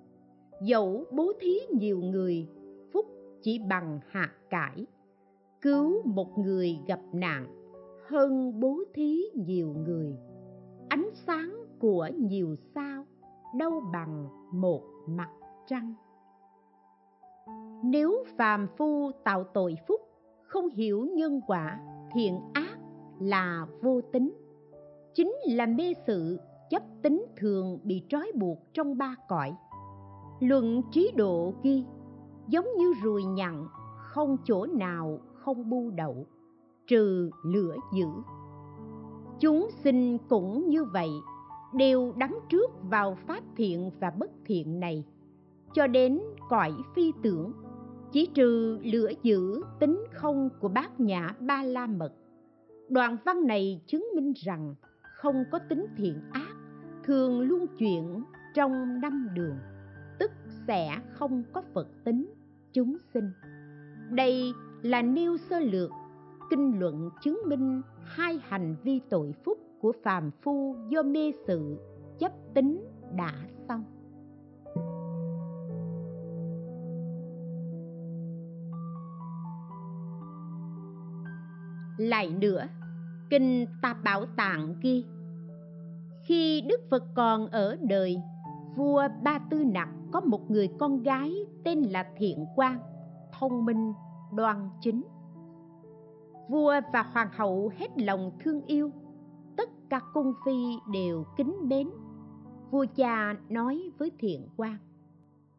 [0.63, 2.47] dẫu bố thí nhiều người,
[2.93, 3.06] phúc
[3.41, 4.86] chỉ bằng hạt cải.
[5.62, 7.47] Cứu một người gặp nạn,
[8.08, 10.17] hơn bố thí nhiều người.
[10.89, 13.06] Ánh sáng của nhiều sao,
[13.58, 15.30] đâu bằng một mặt
[15.67, 15.93] trăng.
[17.84, 20.02] Nếu phàm phu tạo tội phúc,
[20.43, 21.80] không hiểu nhân quả,
[22.13, 22.78] thiện ác
[23.19, 24.34] là vô tính.
[25.13, 29.56] Chính là mê sự, chấp tính thường bị trói buộc trong ba cõi
[30.39, 31.84] luận trí độ ghi
[32.48, 33.67] giống như ruồi nhặn,
[33.98, 36.28] không chỗ nào không bu đậu,
[36.88, 38.06] trừ lửa dữ.
[39.39, 41.10] Chúng sinh cũng như vậy,
[41.74, 45.06] đều đắm trước vào pháp thiện và bất thiện này,
[45.74, 47.52] cho đến cõi phi tưởng,
[48.12, 52.13] chỉ trừ lửa dữ tính không của bát nhã ba la mật.
[52.89, 56.56] Đoạn văn này chứng minh rằng không có tính thiện ác,
[57.04, 59.56] thường luôn chuyển trong năm đường
[60.67, 62.34] sẽ không có phật tính
[62.73, 63.32] chúng sinh.
[64.10, 65.91] Đây là nêu sơ lược,
[66.49, 71.78] kinh luận chứng minh hai hành vi tội phúc của phàm phu do mê sự
[72.19, 73.34] chấp tính đã
[73.67, 73.84] xong.
[81.97, 82.67] Lại nữa,
[83.30, 85.06] kinh tạp bảo tạng ghi,
[86.23, 88.17] khi đức phật còn ở đời,
[88.76, 92.80] vua ba tư nặc có một người con gái tên là thiện quang,
[93.39, 93.93] thông minh,
[94.36, 95.04] đoan chính.
[96.49, 98.91] Vua và hoàng hậu hết lòng thương yêu,
[99.58, 101.89] tất cả cung phi đều kính mến.
[102.71, 104.78] Vua cha nói với thiện quang,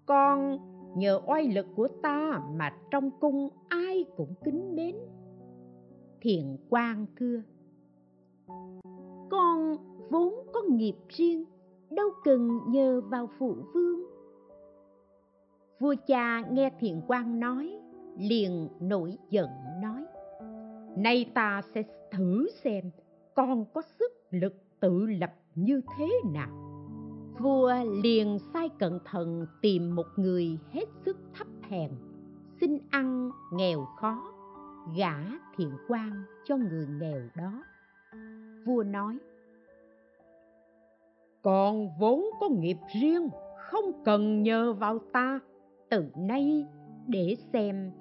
[0.06, 0.58] con
[0.96, 4.96] nhờ oai lực của ta mà trong cung ai cũng kính mến.
[6.20, 7.42] Thiện quang thưa,
[9.30, 9.76] con
[10.10, 11.44] vốn có nghiệp riêng,
[11.90, 14.13] đâu cần nhờ vào phụ vương
[15.84, 17.80] vua cha nghe thiện quang nói,
[18.18, 19.48] liền nổi giận
[19.82, 20.04] nói,
[20.96, 22.90] nay ta sẽ thử xem
[23.34, 26.48] con có sức lực tự lập như thế nào.
[27.38, 27.72] Vua
[28.02, 31.90] liền sai cẩn thận tìm một người hết sức thấp hèn,
[32.60, 34.32] xin ăn nghèo khó,
[34.96, 35.16] gả
[35.56, 37.64] thiện quan cho người nghèo đó.
[38.66, 39.18] Vua nói,
[41.42, 45.40] con vốn có nghiệp riêng, không cần nhờ vào ta
[45.94, 46.66] từ nay
[47.06, 47.92] để xem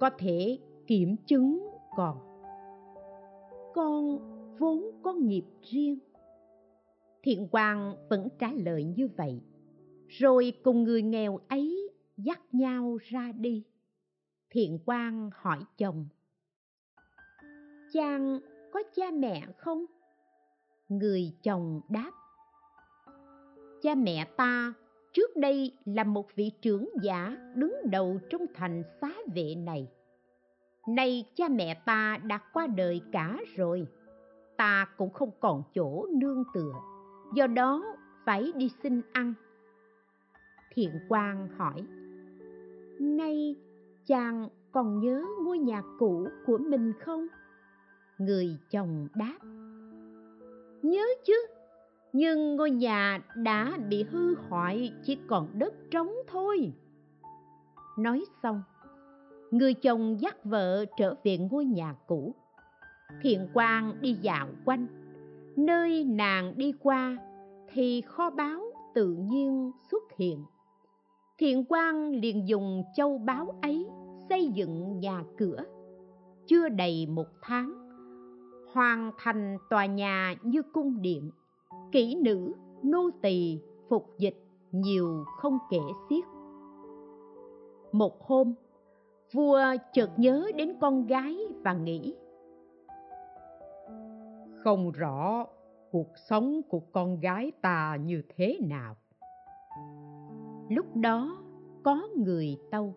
[0.00, 2.18] có thể kiểm chứng còn.
[3.74, 4.18] Con
[4.58, 5.98] vốn có nghiệp riêng.
[7.22, 9.40] Thiện quang vẫn trả lời như vậy,
[10.08, 13.64] rồi cùng người nghèo ấy dắt nhau ra đi.
[14.50, 16.08] Thiện quang hỏi chồng,
[17.92, 18.40] chàng
[18.72, 19.84] có cha mẹ không?
[20.88, 22.12] Người chồng đáp,
[23.82, 24.74] cha mẹ ta
[25.12, 29.88] trước đây là một vị trưởng giả đứng đầu trong thành xá vệ này.
[30.88, 33.86] Nay cha mẹ ta đã qua đời cả rồi.
[34.56, 36.72] Ta cũng không còn chỗ nương tựa,
[37.34, 39.34] do đó phải đi xin ăn.
[40.74, 41.86] Thiện quang hỏi.
[42.98, 43.56] Nay
[44.06, 47.26] chàng còn nhớ ngôi nhà cũ của mình không?
[48.18, 49.38] Người chồng đáp.
[50.82, 51.46] Nhớ chứ
[52.12, 56.72] nhưng ngôi nhà đã bị hư hoại, chỉ còn đất trống thôi.
[57.98, 58.62] Nói xong,
[59.50, 62.34] người chồng dắt vợ trở về ngôi nhà cũ.
[63.22, 64.86] Thiện quang đi dạo quanh.
[65.56, 67.18] Nơi nàng đi qua
[67.72, 68.62] thì kho báu
[68.94, 70.44] tự nhiên xuất hiện.
[71.38, 73.86] Thiện quang liền dùng châu báu ấy
[74.28, 75.64] xây dựng nhà cửa.
[76.46, 77.72] Chưa đầy một tháng,
[78.72, 81.30] hoàn thành tòa nhà như cung điện
[81.92, 84.36] kỹ nữ, nô tỳ, phục dịch,
[84.72, 86.24] nhiều không kể xiết.
[87.92, 88.54] Một hôm,
[89.32, 89.60] vua
[89.92, 92.14] chợt nhớ đến con gái và nghĩ,
[94.64, 95.46] không rõ
[95.90, 98.96] cuộc sống của con gái ta như thế nào.
[100.68, 101.36] Lúc đó,
[101.82, 102.94] có người tâu,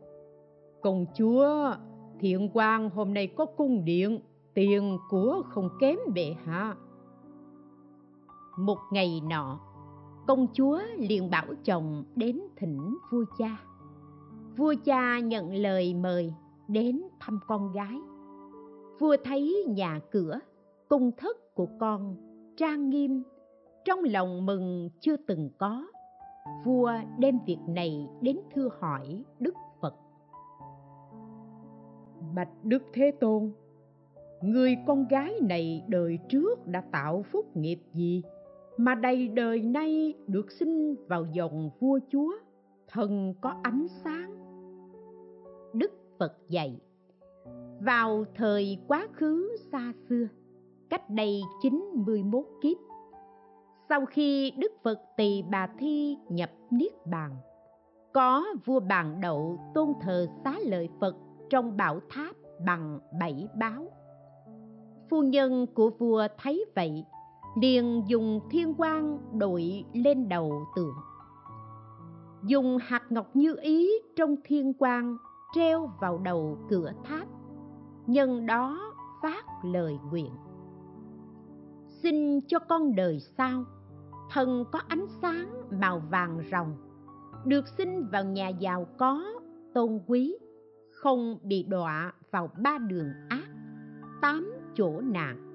[0.82, 1.74] công chúa,
[2.20, 4.20] thiện quan hôm nay có cung điện,
[4.54, 6.76] tiền của không kém bệ hạ
[8.58, 9.60] một ngày nọ,
[10.28, 13.58] công chúa liền bảo chồng đến thỉnh vua cha.
[14.58, 16.34] Vua cha nhận lời mời
[16.68, 17.99] đến thăm con gái.
[18.99, 20.39] Vua thấy nhà cửa
[20.89, 22.16] cung thất của con
[22.58, 23.24] trang nghiêm,
[23.86, 25.88] trong lòng mừng chưa từng có.
[26.66, 29.95] Vua đem việc này đến thưa hỏi đức phật.
[32.36, 33.51] Bạch đức thế tôn,
[34.41, 38.24] người con gái này đời trước đã tạo phúc nghiệp gì?
[38.78, 42.34] Mà đầy đời nay được sinh vào dòng vua chúa,
[42.88, 44.36] thần có ánh sáng.
[45.74, 46.82] Đức phật dạy,
[47.80, 50.28] vào thời quá khứ xa xưa,
[50.90, 52.78] cách đây 91 kiếp,
[53.90, 57.36] sau khi đức phật tỳ bà thi nhập niết bàn,
[58.14, 61.16] có vua bàn đậu tôn thờ xá lợi phật
[61.50, 63.88] trong bảo tháp bằng bảy báo.
[65.10, 67.06] Phu nhân của vua thấy vậy
[67.56, 70.95] liền dùng thiên quang đội lên đầu tượng.
[72.43, 75.18] Dùng hạt ngọc như ý trong thiên quang
[75.54, 77.28] treo vào đầu cửa tháp.
[78.08, 80.32] Nhân đó phát lời nguyện.
[81.88, 83.64] Xin cho con đời sau,
[84.32, 85.49] thần có ánh sáng
[85.82, 86.76] màu vàng ròng.
[87.45, 89.26] Được sinh vào nhà giàu có,
[89.74, 90.38] tôn quý,
[90.91, 93.47] không bị đọa vào ba đường ác,
[94.22, 95.53] tám chỗ nạn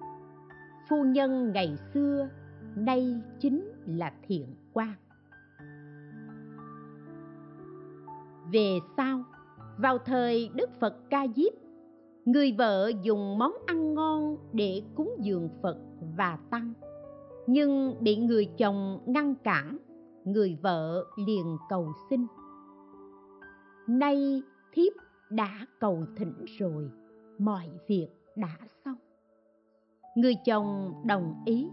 [0.88, 2.28] phu nhân ngày xưa,
[2.76, 4.94] nay chính là thiện quan.
[8.52, 9.24] Về sau,
[9.78, 11.52] vào thời đức phật ca diếp,
[12.24, 15.76] người vợ dùng món ăn ngon để cúng dường phật
[16.16, 16.72] và tăng.
[17.46, 19.78] Nhưng bị người chồng ngăn cản,
[20.24, 22.26] người vợ liền cầu xin.
[23.86, 24.92] Nay thiếp
[25.30, 26.90] đã cầu thỉnh rồi,
[27.38, 28.96] mọi việc đã xong
[30.18, 31.70] người chồng đồng ý.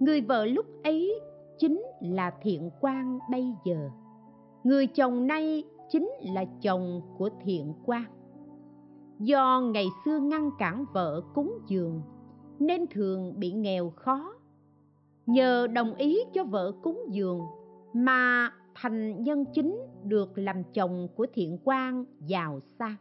[0.00, 1.20] Người vợ lúc ấy
[1.58, 3.90] chính là thiện quan bây giờ.
[4.64, 8.04] Người chồng nay chính là chồng của thiện quan
[9.18, 12.02] do ngày xưa ngăn cản vợ cúng dường,
[12.58, 14.32] nên thường bị nghèo khó.
[15.26, 17.40] Nhờ đồng ý cho vợ cúng dường
[17.92, 22.96] mà thành nhân chính được làm chồng của thiện quan giàu sang.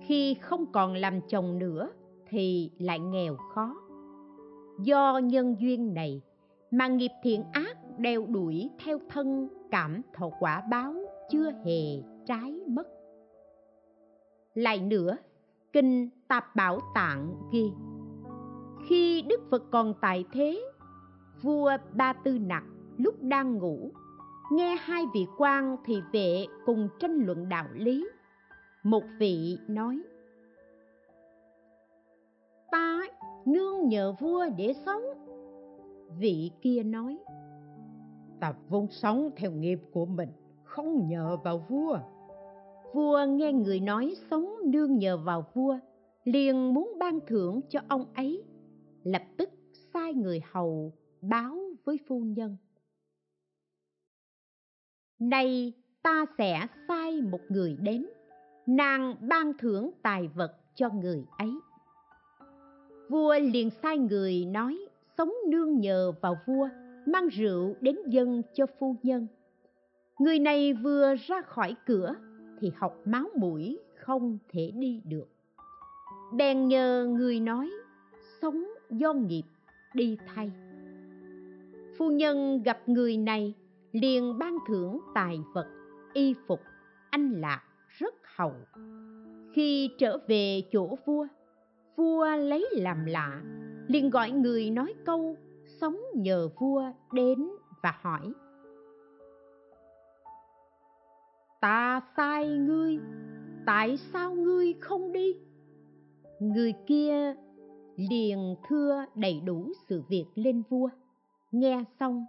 [0.00, 1.90] Khi không còn làm chồng nữa
[2.32, 3.76] thì lại nghèo khó.
[4.78, 6.22] Do nhân duyên này
[6.70, 10.94] mà nghiệp thiện ác đeo đuổi theo thân cảm thọ quả báo
[11.30, 12.88] chưa hề trái mất.
[14.54, 15.16] Lại nữa,
[15.72, 17.72] kinh tạp bảo tạng ghi,
[18.86, 20.62] khi đức phật còn tại thế,
[21.42, 22.64] vua ba tư nặc
[22.96, 23.90] lúc đang ngủ,
[24.52, 28.08] nghe hai vị quan thì vệ cùng tranh luận đạo lý.
[28.82, 30.02] Một vị nói
[32.72, 33.00] ta
[33.46, 35.02] nương nhờ vua để sống.
[36.18, 37.18] Vị kia nói
[38.42, 40.28] ta vốn sống theo nghiệp của mình,
[40.64, 41.98] không nhờ vào vua.
[42.94, 45.78] Vua nghe người nói sống nương nhờ vào vua,
[46.24, 48.44] liền muốn ban thưởng cho ông ấy,
[49.04, 49.50] lập tức
[49.94, 52.56] sai người hầu báo với phu nhân.
[55.18, 58.06] Nay ta sẽ sai một người đến,
[58.66, 61.50] nàng ban thưởng tài vật cho người ấy
[63.12, 64.78] vua liền sai người nói,
[65.18, 66.68] sống nương nhờ vào vua,
[67.06, 69.26] mang rượu đến dân cho phu nhân.
[70.18, 72.14] Người này vừa ra khỏi cửa
[72.60, 75.28] thì học máu mũi không thể đi được.
[76.34, 77.70] Bèn nhờ người nói,
[78.42, 79.42] sống do nghiệp,
[79.94, 80.50] đi thay.
[81.98, 83.54] Phu nhân gặp người này,
[83.92, 85.66] liền ban thưởng tài vật,
[86.12, 86.60] y phục,
[87.10, 88.54] anh lạc rất hậu
[89.52, 91.26] khi trở về chỗ vua
[91.96, 93.42] vua lấy làm lạ,
[93.88, 95.36] liền gọi người nói câu,
[95.80, 96.82] sống nhờ vua
[97.12, 97.50] đến
[97.82, 98.32] và hỏi.
[101.60, 102.98] Ta sai ngươi,
[103.66, 105.34] tại sao ngươi không đi?
[106.40, 107.34] Người kia
[107.96, 110.88] liền thưa đầy đủ sự việc lên vua.
[111.52, 112.26] Nghe xong,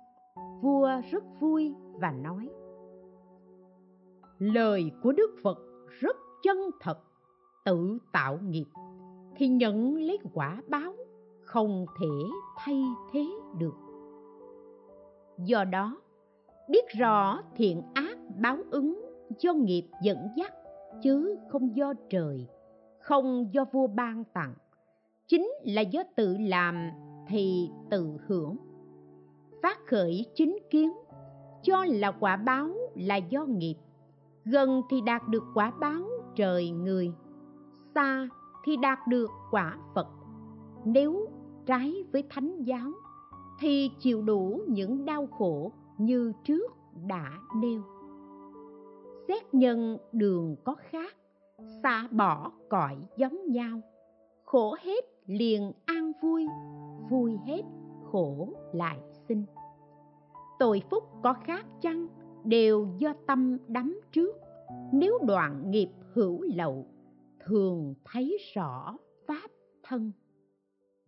[0.62, 2.50] vua rất vui và nói,
[4.40, 5.58] lời của đức phật
[6.00, 7.00] rất chân thật,
[7.66, 8.66] tự tạo nghiệp
[9.44, 10.94] thì nhận lấy quả báo
[11.42, 13.26] không thể thay thế
[13.60, 13.76] được.
[15.38, 15.98] Do đó,
[16.70, 19.02] biết rõ thiện ác báo ứng
[19.40, 20.54] do nghiệp dẫn dắt,
[21.02, 22.48] chứ không do trời,
[23.00, 24.54] không do vua ban tặng.
[25.28, 26.90] Chính là do tự làm
[27.28, 28.58] thì tự hưởng.
[29.64, 30.92] Phát khởi chính kiến,
[31.64, 33.76] cho là quả báo là do nghiệp.
[34.46, 36.02] Gần thì đạt được quả báo
[36.36, 37.12] trời người,
[37.96, 38.28] xa
[38.64, 40.08] thì đạt được quả phật.
[40.86, 41.28] Nếu
[41.66, 42.92] trái với thánh giáo,
[43.60, 46.72] thì chịu đủ những đau khổ như trước
[47.08, 47.82] đã nêu.
[49.28, 51.16] Xét nhân đường có khác
[51.84, 53.82] xa bỏ cõi giống nhau.
[54.46, 56.48] Khổ hết liền an vui
[57.10, 57.62] vui hết
[58.12, 59.46] khổ lại sinh.
[60.60, 62.08] Tội phúc có khác chăng
[62.44, 64.36] đều do tâm đắm trước.
[64.92, 66.86] Nếu đoạn nghiệp hữu lậu
[67.46, 69.52] thường thấy rõ pháp
[69.84, 70.12] thân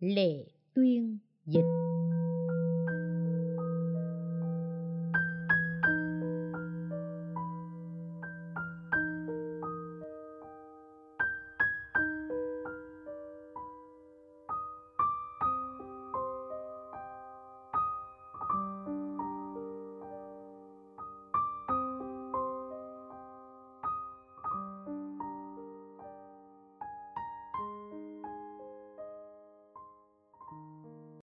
[0.00, 1.64] lệ tuyên dịch.